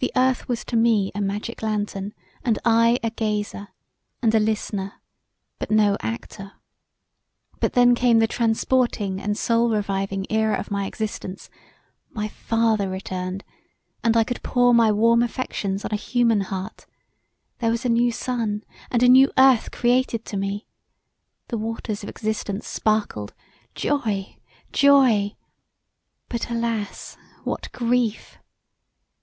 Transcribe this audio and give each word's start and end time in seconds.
The 0.00 0.12
earth 0.16 0.48
was 0.50 0.66
to 0.66 0.76
me 0.76 1.10
a 1.14 1.20
magic 1.22 1.62
lantern 1.62 2.12
and 2.44 2.58
I 2.62 2.98
[a] 3.02 3.08
gazer, 3.08 3.68
and 4.20 4.34
a 4.34 4.38
listener 4.38 5.00
but 5.58 5.70
no 5.70 5.96
actor; 6.00 6.52
but 7.58 7.72
then 7.72 7.94
came 7.94 8.18
the 8.18 8.26
transporting 8.26 9.18
and 9.18 9.38
soul 9.38 9.70
reviving 9.70 10.26
era 10.28 10.60
of 10.60 10.70
my 10.70 10.84
existence: 10.84 11.48
my 12.10 12.28
father 12.28 12.90
returned 12.90 13.42
and 14.04 14.14
I 14.14 14.24
could 14.24 14.42
pour 14.42 14.74
my 14.74 14.92
warm 14.92 15.22
affections 15.22 15.86
on 15.86 15.90
a 15.90 15.96
human 15.96 16.42
heart; 16.42 16.84
there 17.60 17.70
was 17.70 17.86
a 17.86 17.88
new 17.88 18.12
sun 18.12 18.62
and 18.90 19.02
a 19.02 19.08
new 19.08 19.32
earth 19.38 19.70
created 19.70 20.26
to 20.26 20.36
me; 20.36 20.66
the 21.48 21.56
waters 21.56 22.02
of 22.02 22.10
existence 22.10 22.68
sparkled: 22.68 23.32
joy! 23.74 24.36
joy! 24.70 25.34
but, 26.28 26.50
alas! 26.50 27.16
what 27.44 27.72
grief! 27.72 28.36